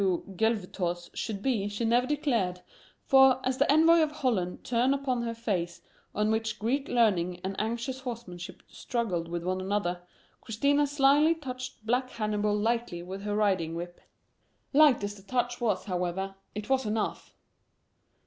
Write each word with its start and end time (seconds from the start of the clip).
Just 0.01 0.09
what 0.09 0.25
[gr 0.25 0.33
tou 0.33 0.33
gelwtos] 0.95 1.09
should 1.15 1.43
be 1.43 1.67
she 1.67 1.85
never 1.85 2.07
declared, 2.07 2.61
for, 3.05 3.39
as 3.45 3.59
the 3.59 3.71
envoy 3.71 4.01
of 4.01 4.11
Holland 4.11 4.63
turned 4.63 4.95
upon 4.95 5.21
her 5.21 5.29
a 5.29 5.35
face 5.35 5.81
on 6.15 6.31
which 6.31 6.57
Greek 6.57 6.87
learning 6.87 7.39
and 7.43 7.55
anxious 7.61 7.99
horsemanship 7.99 8.63
struggled 8.67 9.27
with 9.27 9.43
one 9.43 9.61
another, 9.61 10.01
Christina 10.41 10.87
slyly 10.87 11.35
touched 11.35 11.85
black 11.85 12.09
Hannibal 12.09 12.57
lightly 12.57 13.03
with 13.03 13.21
her 13.21 13.35
riding 13.35 13.75
whip. 13.75 14.01
Light 14.73 15.03
as 15.03 15.13
the 15.13 15.21
touch 15.21 15.61
was, 15.61 15.85
however, 15.85 16.33
it 16.55 16.67
was 16.67 16.87
enough. 16.87 17.35